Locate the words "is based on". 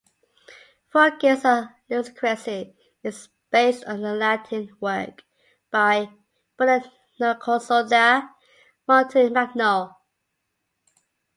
3.03-4.03